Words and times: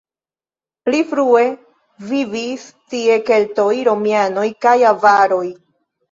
Pli 0.87 0.99
frue 1.09 1.41
vivis 2.11 2.63
tie 2.93 3.17
keltoj, 3.27 3.75
romianoj 3.89 4.47
kaj 4.67 4.73
avaroj. 4.93 5.45